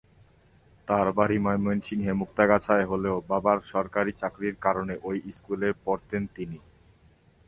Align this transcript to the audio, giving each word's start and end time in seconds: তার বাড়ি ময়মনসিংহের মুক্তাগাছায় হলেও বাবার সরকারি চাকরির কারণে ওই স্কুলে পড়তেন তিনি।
তার 0.87 1.07
বাড়ি 1.11 1.37
ময়মনসিংহের 1.39 2.19
মুক্তাগাছায় 2.21 2.85
হলেও 2.85 3.15
বাবার 3.29 3.59
সরকারি 3.71 4.11
চাকরির 4.13 4.55
কারণে 4.65 4.93
ওই 5.03 5.17
স্কুলে 5.29 5.69
পড়তেন 5.85 6.23
তিনি। 6.35 6.57